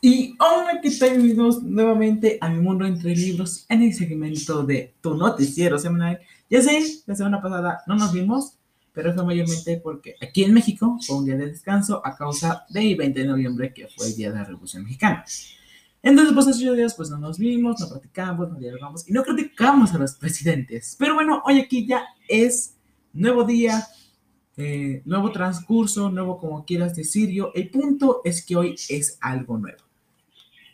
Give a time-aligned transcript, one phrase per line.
[0.00, 1.10] Y hola, ¿qué tal?
[1.10, 6.20] Bienvenidos nuevamente a mi mundo entre libros en el segmento de tu noticiero semanal.
[6.48, 8.52] Ya sé, la semana pasada no nos vimos,
[8.92, 12.94] pero fue mayormente porque aquí en México fue un día de descanso a causa del
[12.94, 15.24] 20 de noviembre, que fue el día de la Revolución Mexicana.
[16.00, 19.92] Entonces, pues esos días, pues no nos vimos, no platicamos, no dialogamos y no criticamos
[19.94, 20.94] a los presidentes.
[20.96, 22.76] Pero bueno, hoy aquí ya es
[23.12, 23.84] nuevo día,
[24.56, 27.50] eh, nuevo transcurso, nuevo como quieras decirlo.
[27.52, 29.87] El punto es que hoy es algo nuevo.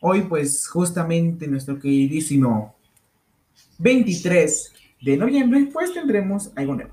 [0.06, 2.76] Hoy, pues, justamente nuestro queridísimo
[3.78, 6.92] 23 de noviembre, pues tendremos algo nuevo.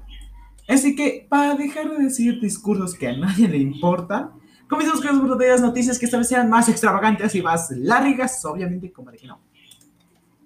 [0.65, 4.31] Así que, para dejar de decir discursos que a nadie le importan,
[4.69, 8.93] comenzamos con las verdaderas noticias que esta vez sean más extravagantes y más largas, obviamente,
[8.93, 9.41] como de que no.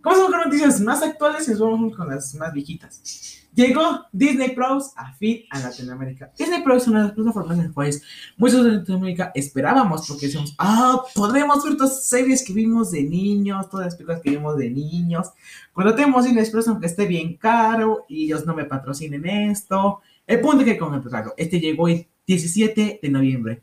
[0.01, 3.44] Comenzamos con noticias más actuales y nos vamos con las más viejitas.
[3.55, 6.29] Llegó Disney Plus a fin a Latinoamérica.
[6.37, 8.03] Disney Plus es una de las plataformas en las cuales
[8.35, 13.03] muchos de Latinoamérica esperábamos porque decíamos, ah, podremos ver todas las series que vimos de
[13.03, 15.29] niños, todas las películas que vimos de niños.
[15.73, 20.01] Cuando tenemos Disney Plus, aunque esté bien caro y ellos no me patrocinen esto.
[20.27, 21.01] El punto es que con el
[21.37, 23.61] este llegó el 17 de noviembre.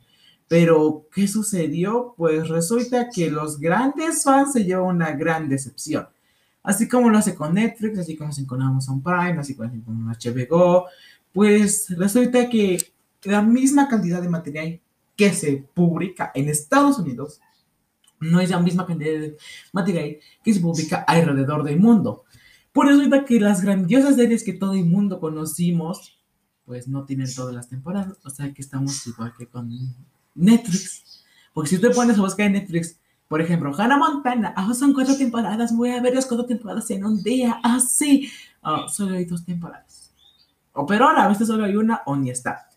[0.49, 2.15] Pero, ¿qué sucedió?
[2.17, 6.09] Pues resulta que los grandes fans se llevan una gran decepción.
[6.63, 9.69] Así como lo hace con Netflix, así como lo hace con Amazon Prime, así como
[9.69, 10.87] lo hace con HBO,
[11.33, 12.79] pues resulta que
[13.25, 14.81] la misma cantidad de material
[15.17, 17.41] que se publica en Estados Unidos
[18.21, 19.37] no es la misma cantidad de
[19.73, 22.25] material que se publica alrededor del mundo.
[22.73, 26.19] Por eso resulta que las grandiosas series que todo el mundo conocimos,
[26.65, 28.17] pues no tienen todas las temporadas.
[28.25, 29.71] O sea que estamos igual que con
[30.35, 31.25] Netflix.
[31.53, 32.97] Porque si tú pones a buscar en Netflix
[33.33, 37.02] por ejemplo, Hannah Montana, ah, son cuatro temporadas, voy a ver las cuatro temporadas en
[37.02, 38.30] un día, ah, sí,
[38.62, 40.12] ah, solo hay dos temporadas.
[40.75, 42.69] O pero ahora, a veces solo hay una o ni está.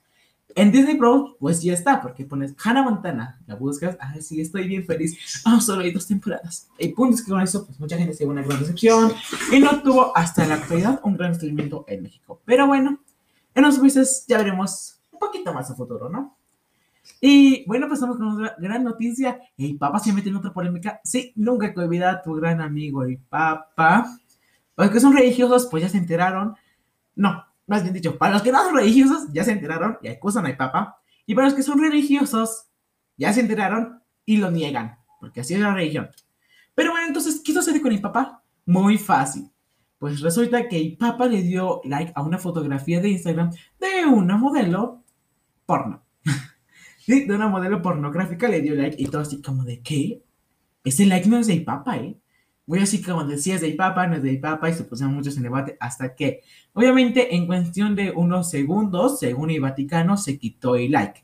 [0.55, 4.65] En Disney Pro, pues ya está, porque pones Hannah Montana, la buscas, ah, sí, estoy
[4.65, 6.69] bien feliz, ah, solo hay dos temporadas.
[6.77, 9.11] El punto es que con eso, pues mucha gente se llevó una gran decepción
[9.51, 12.39] y no tuvo hasta la actualidad un gran estrellato en México.
[12.45, 13.01] Pero bueno,
[13.53, 16.34] en unos meses ya veremos un poquito más a futuro, ¿no?
[17.21, 19.39] Y bueno, pasamos con otra gran noticia.
[19.57, 21.01] El Papa se mete en otra polémica.
[21.03, 24.17] Sí, nunca te olvida a tu gran amigo el Papa.
[24.77, 26.55] Los que son religiosos, pues ya se enteraron.
[27.15, 30.45] No, más bien dicho, para los que no son religiosos, ya se enteraron y acusan
[30.45, 30.99] al Papa.
[31.25, 32.67] Y para los que son religiosos,
[33.17, 36.09] ya se enteraron y lo niegan, porque así es la religión.
[36.73, 38.44] Pero bueno, entonces, ¿qué sucede con el Papa?
[38.65, 39.49] Muy fácil.
[39.97, 44.38] Pues resulta que el Papa le dio like a una fotografía de Instagram de una
[44.38, 45.03] modelo
[45.65, 46.04] porno
[47.07, 50.23] de una modelo pornográfica le dio like y todo así como de ¿qué?
[50.83, 52.17] Ese like no es de Papa, ¿eh?
[52.67, 55.38] Muy así como decía, es de Papa, no es de Papa, y se pusieron muchos
[55.38, 56.41] en debate hasta que,
[56.73, 61.23] obviamente, en cuestión de unos segundos, según el Vaticano, se quitó el like.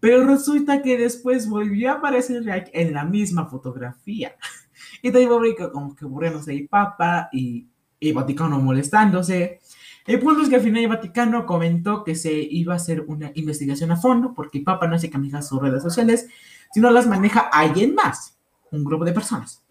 [0.00, 4.36] Pero resulta que después volvió a aparecer el like en la misma fotografía.
[5.04, 5.26] Y de ahí
[5.72, 7.66] como que burlándose el Papa y
[8.00, 9.60] el Vaticano molestándose.
[10.06, 13.30] El punto es que al final el Vaticano comentó que se iba a hacer una
[13.34, 16.28] investigación a fondo porque el Papa no se maneja sus redes sociales,
[16.72, 18.36] sino las maneja alguien más,
[18.70, 19.62] un grupo de personas.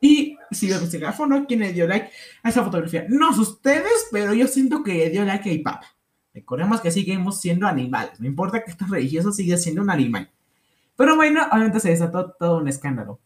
[0.00, 2.10] Y si a investigar a fondo quién le dio like
[2.42, 3.06] a esa fotografía.
[3.08, 5.86] No ustedes, pero yo siento que le dio like al Papa.
[6.34, 10.30] Recordemos que seguimos siendo animales, no importa que estos religiosos siga siendo un animal.
[10.96, 13.20] Pero bueno, obviamente se desató todo un escándalo.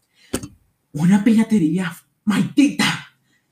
[0.93, 1.93] Una piratería
[2.25, 2.85] maldita.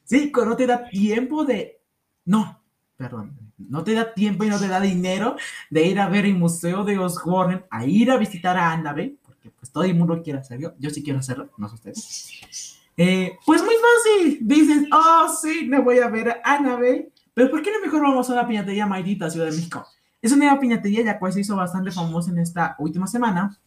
[0.04, 1.82] Sí, cuando no te da tiempo de...
[2.26, 2.64] No,
[2.98, 5.36] perdón, no te da tiempo y no te da dinero
[5.70, 9.50] de ir a ver el museo de Osborne, a ir a visitar a Annabelle, porque
[9.50, 12.80] pues todo el mundo quiere hacerlo, yo sí quiero hacerlo, no sé ustedes.
[12.98, 17.62] Eh, pues muy fácil, dices, oh sí, me voy a ver a Annabelle, pero ¿por
[17.62, 19.86] qué no mejor vamos a la piñatería maldita Ciudad de México?
[20.22, 23.60] Es una nueva piñatería ya cual se hizo bastante famosa en esta última semana,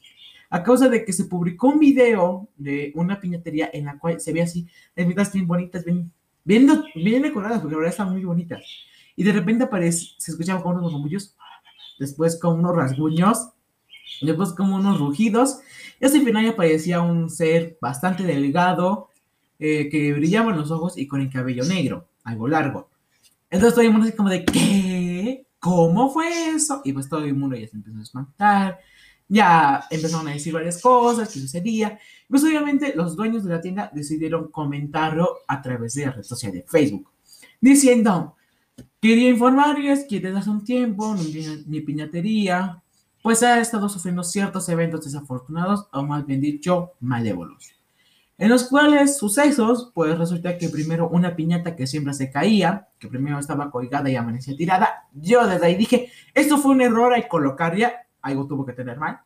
[0.50, 4.32] a causa de que se publicó un video de una piñatería en la cual se
[4.32, 4.66] ve así,
[4.96, 6.10] las mitades bien bonitas, bien,
[6.42, 8.64] bien, bien decoradas, porque la verdad están muy bonitas
[9.18, 11.34] y de repente aparece, se escuchaban como unos murmullos,
[11.98, 13.48] después como unos rasguños,
[14.22, 15.58] después como unos rugidos,
[16.00, 19.08] y al final aparecía un ser bastante delgado,
[19.58, 22.90] eh, que brillaba en los ojos y con el cabello negro, algo largo.
[23.50, 25.46] Entonces todo el mundo así como de, ¿qué?
[25.58, 26.80] ¿Cómo fue eso?
[26.84, 28.78] Y pues todo el mundo ya se empezó a espantar,
[29.26, 31.98] ya empezaron a decir varias cosas, qué sucedía.
[32.28, 36.52] Pues obviamente los dueños de la tienda decidieron comentarlo a través de la red social
[36.52, 37.10] de Facebook,
[37.60, 38.36] diciendo,
[39.00, 41.14] Quería informarles que desde hace un tiempo
[41.66, 42.82] mi piñatería
[43.22, 47.72] pues ha estado sufriendo ciertos eventos desafortunados o más bien dicho malévolos.
[48.38, 53.08] En los cuales sucesos, pues resulta que primero una piñata que siempre se caía, que
[53.08, 57.26] primero estaba colgada y amanecía tirada, yo desde ahí dije, esto fue un error al
[57.26, 59.20] colocarla, algo tuvo que tener mal.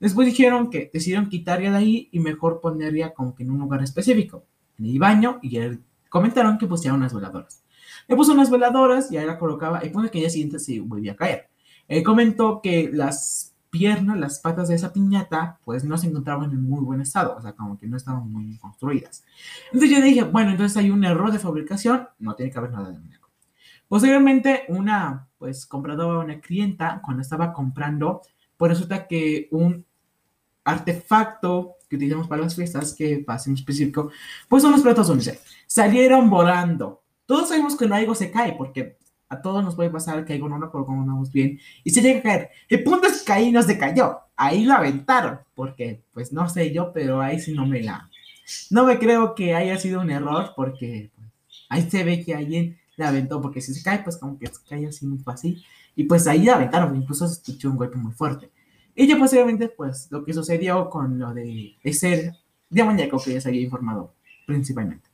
[0.00, 3.82] Después dijeron que decidieron quitarla de ahí y mejor ponerla como que en un lugar
[3.82, 4.44] específico,
[4.78, 5.58] en el baño, y
[6.08, 7.62] comentaron que pusieron unas veladoras.
[8.08, 10.80] Le puso unas veladoras y ahí la colocaba, y pone que el día siguiente se
[10.80, 11.48] volvía a caer.
[11.88, 16.62] Él comentó que las piernas, las patas de esa piñata, pues no se encontraban en
[16.62, 19.24] muy buen estado, o sea, como que no estaban muy bien construidas.
[19.66, 22.90] Entonces yo dije, bueno, entonces hay un error de fabricación, no tiene que haber nada
[22.90, 23.28] de muñeco.
[23.88, 28.22] Posteriormente, una, pues, compradora, una clienta, cuando estaba comprando,
[28.56, 29.84] pues resulta que un
[30.64, 34.10] artefacto que utilizamos para las fiestas, que pasa en específico,
[34.48, 35.40] pues son los platos dulce.
[35.66, 37.02] Salieron volando.
[37.26, 38.96] Todos sabemos que no algo se cae, porque
[39.28, 42.22] a todos nos puede pasar que algo no lo colocamos bien y se llega a
[42.22, 42.50] caer.
[42.68, 46.72] El punto es que ahí no se cayó, ahí lo aventaron, porque pues no sé
[46.72, 48.08] yo, pero ahí sí no me la...
[48.70, 51.28] No me creo que haya sido un error, porque pues,
[51.68, 54.62] ahí se ve que alguien la aventó, porque si se cae, pues como que se
[54.68, 55.62] cae así muy fácil.
[55.96, 58.50] Y pues ahí la aventaron, incluso se escuchó un golpe muy fuerte.
[58.94, 62.34] Y ya posiblemente, pues lo que sucedió con lo de, de ser
[62.70, 64.14] muñeco que ya se había informado
[64.46, 65.08] principalmente.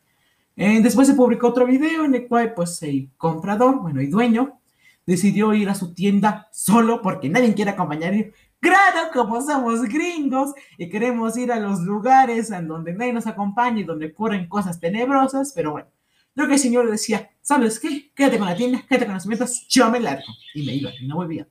[0.56, 4.60] Eh, después se publicó otro video en el cual pues el comprador, bueno, el dueño,
[5.06, 8.14] decidió ir a su tienda solo porque nadie quiere acompañar.
[8.60, 13.80] Claro, como somos gringos y queremos ir a los lugares en donde nadie nos acompaña
[13.80, 15.88] y donde ocurren cosas tenebrosas, pero bueno,
[16.34, 18.12] lo que el señor decía, ¿sabes qué?
[18.14, 20.32] Quédate con la tienda, quédate con las metas, yo me largo.
[20.54, 21.46] Y me iba, y no volvía.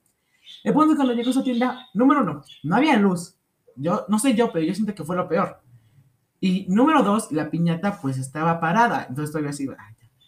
[0.63, 3.35] El punto es que cuando llegó a su tienda, número uno, no había luz.
[3.75, 5.61] Yo, no sé yo, pero yo siento que fue lo peor.
[6.43, 9.05] Y número dos, la piñata pues estaba parada.
[9.07, 9.77] Entonces todavía así, ya,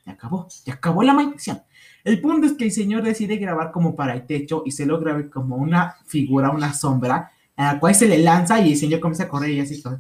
[0.06, 1.64] ya acabó, ya acabó la maldición.
[2.04, 5.00] El punto es que el señor decide grabar como para el techo y se lo
[5.00, 9.00] grabe como una figura, una sombra, a la cual se le lanza y el señor
[9.00, 9.98] comienza a correr y así todo.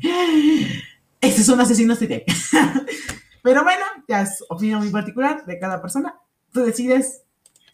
[1.20, 2.24] Ese es un asesino serial.
[3.42, 6.16] Pero bueno, ya es opinión muy particular de cada persona.
[6.52, 7.24] Tú decides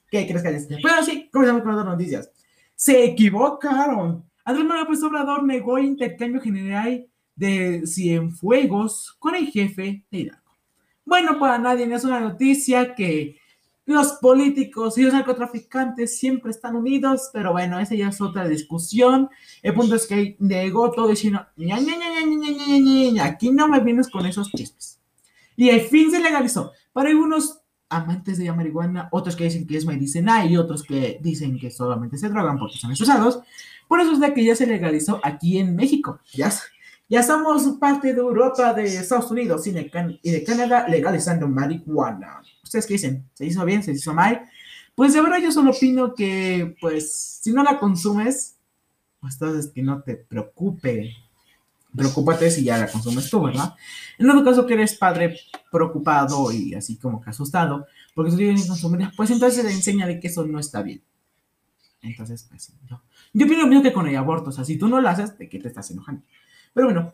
[0.10, 0.80] qué crees que haya sido.
[0.82, 2.32] Pero sí, comenzamos con otras noticias.
[2.76, 4.24] Se equivocaron.
[4.46, 7.06] Andrés Manuel López Obrador negó el intercambio general
[7.40, 10.44] de Cienfuegos con el jefe de Irak.
[11.06, 13.38] Bueno, para nadie es una noticia que
[13.86, 19.30] los políticos y los narcotraficantes siempre están unidos, pero bueno, esa ya es otra discusión.
[19.64, 21.44] El punto es que negó todo diciendo,
[23.24, 25.00] aquí no me vienes con esos chismes.
[25.56, 26.72] Y al fin se legalizó.
[26.94, 31.18] Para algunos amantes de la marihuana, otros que dicen que es medicina y otros que
[31.22, 33.40] dicen que solamente se drogan porque son usados.
[33.88, 36.20] Por eso es de que ya se legalizó aquí en México.
[36.34, 36.52] Ya
[37.10, 42.42] ya somos parte de Europa, de Estados Unidos y de, Canadá legalizando marihuana.
[42.64, 43.28] ¿Ustedes qué dicen?
[43.34, 43.82] ¿Se hizo bien?
[43.82, 44.48] ¿Se hizo mal?
[44.94, 48.58] Pues de verdad yo solo opino que, pues, si no la consumes,
[49.20, 51.16] pues entonces que no te preocupe.
[51.96, 53.74] Preocúpate si ya la consumes tú, ¿verdad?
[54.20, 55.40] En otro caso que eres padre
[55.72, 60.20] preocupado y así como que asustado, porque si tienes consumir, pues entonces te enseña de
[60.20, 61.02] que eso no está bien.
[62.04, 63.02] Entonces, pues, yo,
[63.34, 65.50] yo opino mismo que con el aborto, o sea, si tú no lo haces, ¿de
[65.50, 66.22] qué te estás enojando?
[66.74, 67.14] Pero bueno,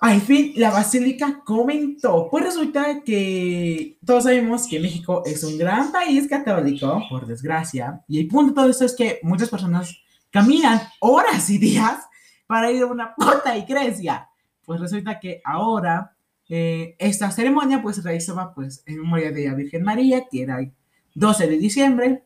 [0.00, 2.28] al fin la basílica comentó.
[2.30, 8.02] Pues resulta que todos sabemos que México es un gran país católico, por desgracia.
[8.08, 9.94] Y el punto de todo esto es que muchas personas
[10.30, 11.98] caminan horas y días
[12.46, 14.28] para ir a una puta iglesia.
[14.64, 16.16] Pues resulta que ahora
[16.48, 20.60] eh, esta ceremonia pues se realizaba pues en memoria de la Virgen María, que era
[20.60, 20.72] el
[21.14, 22.24] 12 de diciembre.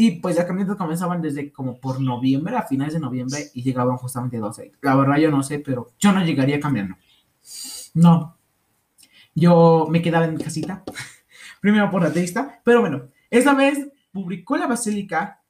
[0.00, 3.96] Y pues ya caminatas comenzaban desde como por noviembre, a finales de noviembre, y llegaban
[3.96, 4.70] justamente 12.
[4.80, 6.94] La verdad yo no sé, pero yo no llegaría caminando.
[7.94, 8.36] No.
[9.34, 10.84] Yo me quedaba en mi casita,
[11.60, 15.42] primero por la trista, pero bueno, esta vez publicó la basílica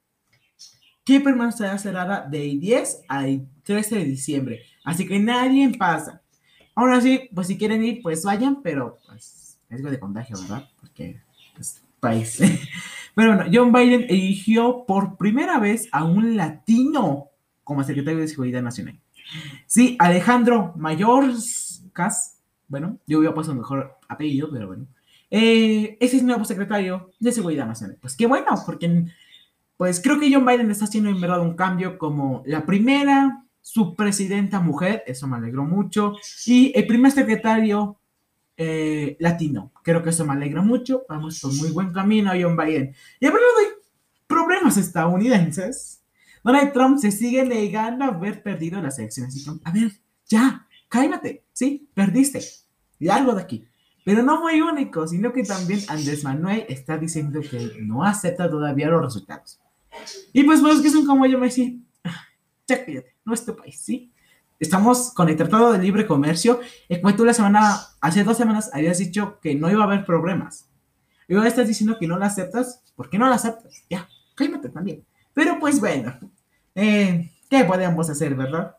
[1.05, 4.63] que permanecerá cerrada del 10 al 13 de diciembre.
[4.83, 6.23] Así que nadie pasa.
[6.75, 10.67] Aún así, pues si quieren ir, pues vayan, pero pues riesgo de contagio, ¿verdad?
[10.81, 11.21] Porque,
[11.55, 12.41] pues, país.
[13.19, 17.31] Pero bueno, John Biden eligió por primera vez a un latino
[17.65, 19.01] como secretario de Seguridad Nacional.
[19.67, 24.87] Sí, Alejandro Mayorkas, bueno, yo hubiera puesto mejor apellido, pero bueno.
[25.33, 27.99] Eh, ese es nuevo secretario de Seguridad Nacional.
[28.01, 29.07] Pues qué bueno, porque
[29.77, 34.61] pues creo que John Biden está haciendo en verdad un cambio como la primera subpresidenta
[34.61, 36.15] mujer, eso me alegró mucho,
[36.47, 37.98] y el primer secretario
[38.61, 39.73] eh, latino.
[39.85, 41.05] Creo que eso me alegra mucho.
[41.09, 42.93] Vamos por muy buen camino, John Biden.
[43.21, 43.83] Y hablando de
[44.27, 46.03] problemas estadounidenses,
[46.43, 49.47] Donald Trump se sigue negando a haber perdido las elecciones.
[49.65, 49.93] a ver,
[50.27, 52.43] ya, cállate, sí, perdiste.
[52.99, 53.65] Y algo de aquí.
[54.05, 58.89] Pero no fue único, sino que también Andrés Manuel está diciendo que no acepta todavía
[58.89, 59.61] los resultados.
[60.33, 61.73] Y pues, pues, que son como yo me decía,
[62.67, 64.13] ya cállate, no es tu país, ¿sí?
[64.59, 68.71] Estamos con el Tratado de Libre Comercio, el cual tú la semana, hace dos semanas
[68.73, 70.69] habías dicho que no iba a haber problemas.
[71.29, 73.85] Y ahora estás diciendo que no la aceptas, ¿por qué no la aceptas?
[73.89, 75.05] Ya, cálmate también.
[75.35, 76.19] Pero pues bueno,
[76.75, 78.77] eh, ¿qué podemos hacer, verdad?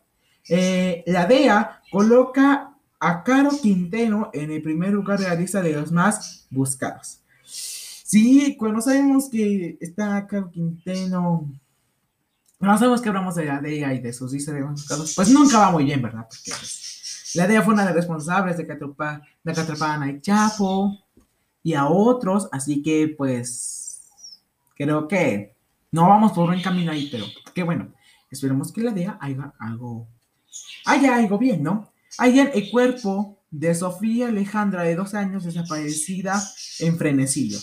[0.48, 5.72] Eh, la DEA coloca a Caro Quintero en el primer lugar de la lista de
[5.72, 7.20] los más buscados.
[7.44, 11.46] Sí, cuando sabemos que está Caro Quintero,
[12.60, 15.84] no sabemos que hablamos de la DEA y de sus buscados, pues nunca va muy
[15.84, 16.26] bien, ¿verdad?
[16.28, 20.98] Porque pues, la DEA fue una de las responsables de que, atrapa, atraparan a Chapo
[21.62, 24.02] y a otros, así que pues
[24.76, 25.56] creo que
[25.90, 27.24] no vamos por buen camino ahí, pero
[27.54, 27.92] qué bueno.
[28.30, 30.06] Esperemos que la DEA haga algo,
[30.84, 31.92] haya algo bien, ¿no?
[32.18, 36.40] Ayer el cuerpo de Sofía Alejandra, de dos años, desaparecida
[36.78, 37.58] en Frenesillo.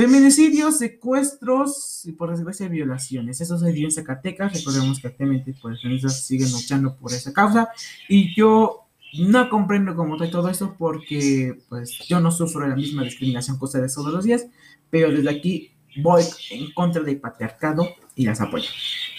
[0.00, 3.38] Feminicidios, secuestros y por desgracia violaciones.
[3.42, 4.50] Eso se dio en Zacatecas.
[4.50, 7.68] Recordemos que actualmente pues, feministas siguen luchando por esa causa.
[8.08, 8.86] Y yo
[9.18, 13.64] no comprendo cómo está todo eso porque pues yo no sufro la misma discriminación que
[13.66, 14.46] ustedes todos los días.
[14.88, 18.70] Pero desde aquí voy en contra del patriarcado y las apoyo.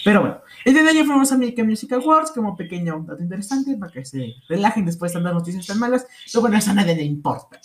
[0.04, 4.04] Pero bueno, de ayer fuimos a American Music Awards como pequeño dato interesante para que
[4.04, 6.04] se relajen después de tantas noticias tan malas.
[6.26, 7.60] Pero bueno, eso a nadie le importa.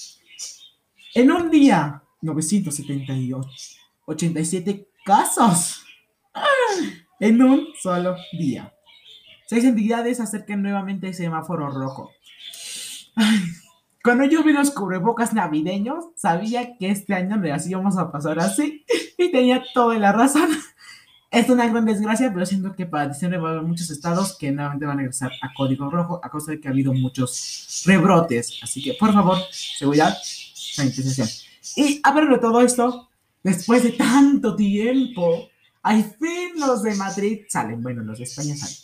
[1.16, 3.50] En un día, 978,
[4.06, 5.84] 87 casos.
[7.20, 8.74] En un solo día.
[9.48, 12.12] Seis entidades acercan nuevamente el semáforo rojo.
[14.04, 18.86] Cuando yo vi los cubrebocas navideños, sabía que este año nos íbamos a pasar así
[19.18, 20.50] y tenía toda la razón.
[21.30, 24.52] Es una gran desgracia, pero siento que para diciembre va a haber muchos estados que
[24.52, 28.60] nuevamente van a regresar a código rojo a causa de que ha habido muchos rebrotes.
[28.64, 31.28] Así que, por favor, seguridad, sanitización.
[31.76, 33.10] Y a ver de todo esto,
[33.44, 35.50] después de tanto tiempo,
[35.84, 37.82] al fin los de Madrid salen.
[37.82, 38.78] Bueno, los de España salen.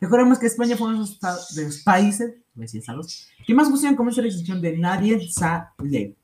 [0.00, 4.60] Recordemos que España fue uno de los países, estados, que más pusieron como esa decisión
[4.60, 6.14] de nadie sale.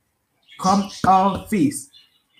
[0.59, 1.91] Come office.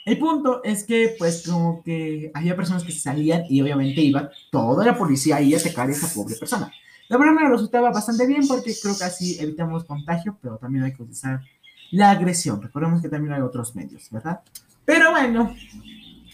[0.05, 4.85] El punto es que, pues, como que había personas que salían y obviamente iba toda
[4.85, 6.73] la policía ahí a atacar a esa pobre persona.
[7.09, 10.95] La verdad me resultaba bastante bien porque creo que así evitamos contagio, pero también hay
[10.95, 11.41] que utilizar
[11.93, 12.61] la agresión.
[12.61, 14.41] Recordemos que también hay otros medios, ¿verdad?
[14.85, 15.55] Pero bueno,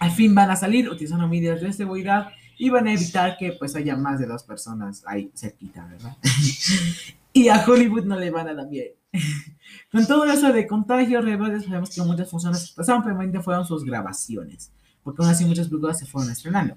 [0.01, 3.77] al fin van a salir utilizando medidas de seguridad y van a evitar que pues
[3.77, 6.17] haya más de dos personas ahí cerquita, ¿verdad?
[7.33, 8.89] y a Hollywood no le van a dar bien.
[9.93, 14.71] Con todo eso de contagio, rebeldes, sabemos que muchas funciones pasaron, pero fueron sus grabaciones,
[15.03, 16.77] porque aún así muchas películas se fueron estrenando.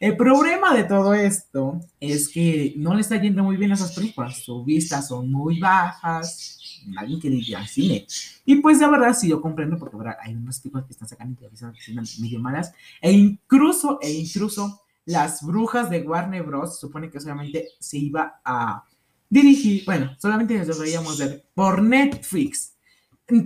[0.00, 3.92] El problema de todo esto es que no le está yendo muy bien a esas
[3.92, 8.06] películas, sus vistas son muy bajas, nadie quiere ir al cine.
[8.44, 11.32] Y pues de verdad sí yo comprendo, porque ahora hay unos películas que están sacando
[11.32, 16.78] y que medio malas, e incluso, e incluso las brujas de Warner Bros.
[16.78, 18.84] supone que solamente se iba a
[19.28, 22.74] dirigir, bueno, solamente nos veíamos ver por Netflix,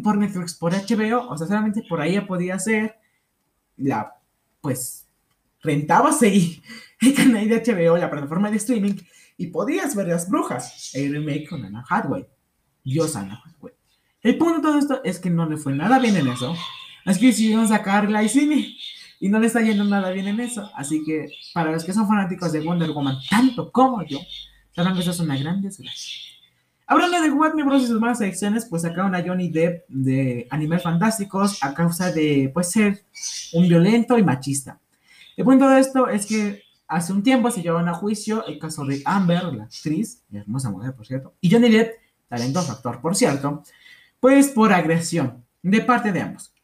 [0.02, 2.97] por Netflix, por HBO, o sea, solamente por ahí podía ser
[3.76, 4.21] la,
[4.61, 5.01] pues,
[5.62, 6.62] rentabas ahí
[7.00, 8.95] el canal de HBO, la plataforma de streaming,
[9.37, 12.26] y podías ver las brujas, el remake con Anna Hathaway,
[12.85, 13.75] Dios Anna Hathaway.
[14.23, 16.54] El punto de todo esto es que no le fue nada bien en eso,
[17.04, 18.76] así que decidieron sacarla al cine
[19.23, 20.69] y no le está yendo nada bien en eso.
[20.75, 24.19] Así que para los que son fanáticos de Wonder Woman, tanto como yo,
[24.75, 26.33] sabrán que eso es una gran desgracia.
[26.88, 27.85] Hablando de Warner Bros.
[27.85, 32.50] y sus malas elecciones, pues sacaron a Johnny Depp de Animales Fantásticos a causa de
[32.52, 33.04] pues, ser
[33.52, 34.81] un violento y machista.
[35.42, 38.84] El punto de esto es que hace un tiempo se llevaron a juicio el caso
[38.84, 41.94] de Amber, la actriz, hermosa mujer, por cierto, y Johnny Depp,
[42.28, 43.64] talentoso actor, por cierto,
[44.20, 46.54] pues por agresión de parte de ambos.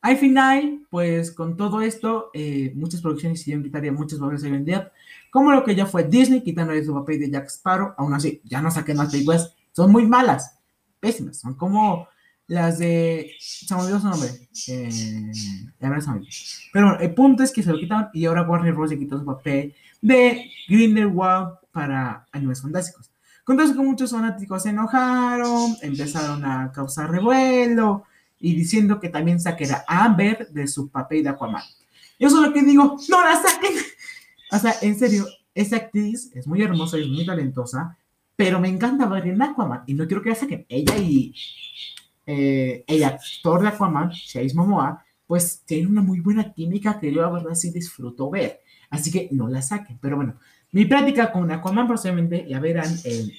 [0.00, 4.60] Al final, pues con todo esto, eh, muchas producciones hicieron quitar ya muchos papeles de
[4.60, 4.92] Depp,
[5.32, 7.94] como lo que ya fue Disney, quitándole su papel de Jack Sparrow.
[7.98, 10.56] Aún así, ya no saquen más películas, son muy malas,
[11.00, 12.06] pésimas, son como
[12.50, 13.32] las de.
[13.38, 14.28] Se me olvidó su nombre.
[14.68, 15.30] Eh,
[16.72, 18.90] Pero bueno, el punto es que se lo quitaron y ahora Warner Bros.
[18.90, 23.08] le quitó su papel de Grindelwald para Animales Fantásticos.
[23.46, 28.04] Eso, que muchos fanáticos se enojaron, empezaron a causar revuelo
[28.38, 31.62] y diciendo que también saquera a Amber de su papel de Aquaman.
[32.18, 33.74] Yo solo que digo, no la saquen.
[34.52, 37.96] O sea, en serio, esa actriz es muy hermosa y es muy talentosa,
[38.36, 40.66] pero me encanta ver en Aquaman y no quiero que la saquen.
[40.68, 41.34] Ella y
[42.32, 47.22] eh, el actor de Aquaman, Chase Momoa, pues tiene una muy buena química que yo
[47.22, 48.60] la verdad sí disfruto ver.
[48.90, 49.98] Así que no la saquen.
[50.00, 50.36] Pero bueno,
[50.72, 52.92] mi práctica con Aquaman posiblemente ya verán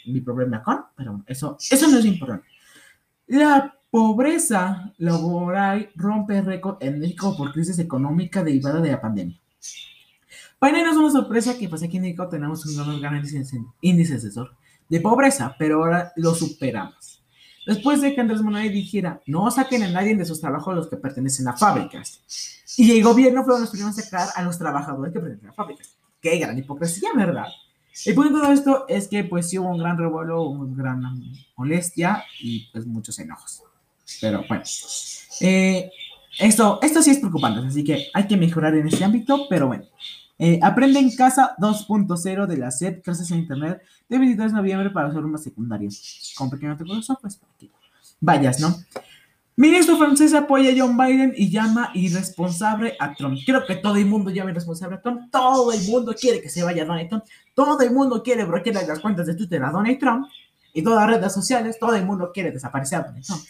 [0.06, 2.48] mi problema con, pero eso, eso no es importante.
[3.28, 9.38] La Pobreza laboral rompe récord en México por crisis económica derivada de la pandemia.
[10.60, 13.22] Para no es una sorpresa que pues aquí en México tenemos un gran
[13.82, 14.32] índice
[14.88, 17.21] de pobreza, pero ahora lo superamos.
[17.66, 20.98] Después de que Andrés Manuel dijera, no saquen a nadie de sus trabajos los que
[20.98, 22.22] pertenecen a fábricas.
[22.78, 25.96] Y el gobierno fue los primeros a sacar a los trabajadores que pertenecen a fábricas.
[26.20, 27.46] Qué gran hipocresía, ¿verdad?
[28.06, 31.04] El punto de todo esto es que pues sí hubo un gran revuelo, una gran
[31.56, 33.64] molestia y pues muchos enojos.
[34.20, 34.64] Pero bueno,
[35.42, 35.92] eh,
[36.40, 39.84] esto, esto sí es preocupante, así que hay que mejorar en este ámbito, pero bueno.
[40.44, 43.80] Eh, Aprende en casa 2.0 de la SEP, clases en internet,
[44.10, 46.34] de 23 de noviembre para los alumnos secundarios.
[46.36, 47.70] Con pequeño curso, pues para que
[48.20, 48.76] vayas, ¿no?
[49.56, 53.38] Ministro francés apoya a John Biden y llama irresponsable a Trump.
[53.46, 55.30] Creo que todo el mundo llama irresponsable a Trump.
[55.32, 57.24] Todo el mundo quiere que se vaya Donald Trump.
[57.54, 60.26] Todo el mundo quiere bloquear las cuentas de Twitter a Donald Trump.
[60.74, 63.44] Y todas las redes sociales, todo el mundo quiere desaparecer a Donald Trump.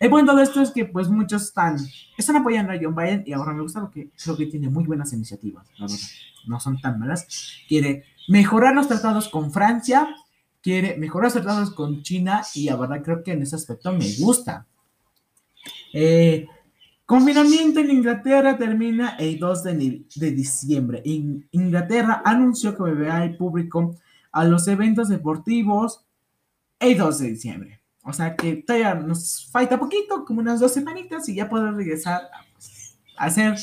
[0.00, 1.76] El punto de esto es que pues muchos están,
[2.16, 4.84] están apoyando a John Biden y ahora me gusta lo que creo que tiene muy
[4.84, 5.98] buenas iniciativas, la verdad.
[6.46, 7.26] No son tan malas.
[7.68, 10.14] Quiere mejorar los tratados con Francia,
[10.62, 14.06] quiere mejorar los tratados con China y la verdad creo que en ese aspecto me
[14.18, 14.66] gusta.
[15.92, 16.46] Eh,
[17.06, 21.02] confinamiento en Inglaterra termina el 2 de, diciembre.
[21.04, 23.94] In, Inglaterra anunció que volverá el público
[24.32, 26.04] a los eventos deportivos
[26.80, 27.80] el 2 de diciembre.
[28.04, 32.22] O sea que todavía nos falta poquito, como unas dos semanitas, y ya podremos regresar
[32.22, 33.58] a, pues, a hacer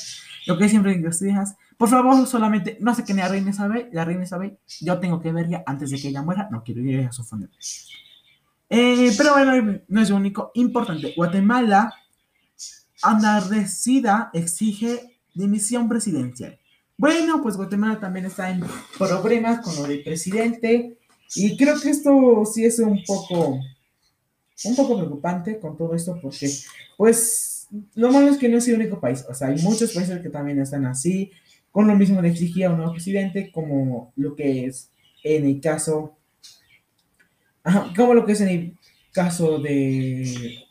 [0.47, 1.55] lo que siempre en los días.
[1.77, 5.31] Por favor, solamente no sé qué la reina Isabel, la reina Isabel, yo tengo que
[5.31, 7.55] ver ya antes de que ella muera, no quiero ir a su funeral.
[8.69, 11.13] Eh, pero bueno, no es lo único importante.
[11.15, 11.93] Guatemala,
[13.03, 16.59] Anardecida exige dimisión presidencial.
[16.97, 18.63] Bueno, pues Guatemala también está en
[18.97, 20.99] problemas con lo del presidente.
[21.35, 23.59] Y creo que esto sí es un poco
[24.65, 26.49] un poco preocupante con todo esto porque,
[26.97, 29.25] pues, lo malo es que no es el único país.
[29.29, 31.31] O sea, hay muchos países que también están así,
[31.71, 34.89] con lo mismo de exigir a un nuevo presidente, como lo que es
[35.23, 36.17] en el caso,
[37.95, 38.77] como lo que es en el
[39.11, 40.65] caso de,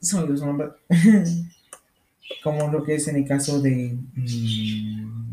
[0.00, 0.68] son su nombre,
[2.42, 5.23] como lo que es en el caso de, mm,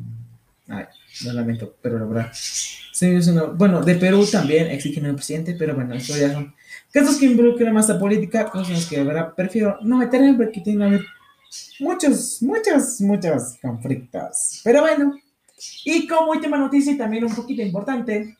[0.72, 0.86] ay,
[1.26, 2.32] lo lamento, pero la verdad,
[3.56, 6.54] bueno, de Perú también exigen un presidente, pero bueno, esto ya son
[6.92, 10.86] casos que involucran más a política, cosas que, verdad, prefiero no meterme porque tiene que
[10.86, 11.06] haber
[11.80, 14.62] muchos, muchos, muchos conflictos.
[14.64, 15.16] Pero bueno,
[15.86, 18.36] y como última noticia y también un poquito importante,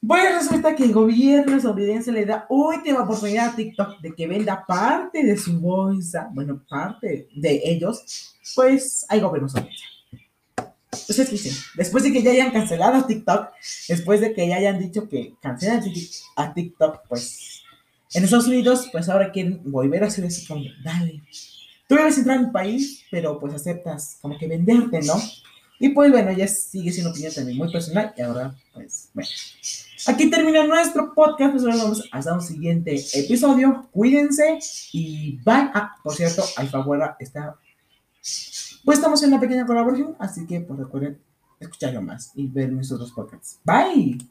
[0.00, 4.64] bueno, resulta que el gobierno estadounidense le da última oportunidad a TikTok de que venda
[4.66, 9.93] parte de su bolsa, bueno, parte de ellos, pues hay gobierno estadounidense.
[11.08, 13.50] Ustedes dicen, después de que ya hayan cancelado TikTok,
[13.88, 15.82] después de que ya hayan dicho que cancelan
[16.36, 17.62] a TikTok, pues
[18.14, 20.72] en Estados Unidos, pues ahora quieren volver a hacer ese cambio.
[20.84, 21.22] Dale.
[21.88, 25.14] Tú debes entrar en un país, pero pues aceptas como que venderte, ¿no?
[25.78, 28.14] Y pues bueno, ya sigue siendo opinión también muy personal.
[28.16, 29.28] Y ahora, pues bueno.
[30.06, 31.52] Aquí termina nuestro podcast.
[31.52, 33.88] Pues ahora vamos hasta un siguiente episodio.
[33.90, 34.58] Cuídense
[34.92, 35.70] y bye.
[35.74, 37.56] Ah, por cierto, Alfaguara está
[38.84, 41.18] pues estamos en una pequeña colaboración, así que pues recuerden
[41.58, 43.60] escucharlo más y ver mis otros podcasts.
[43.64, 44.18] Bye.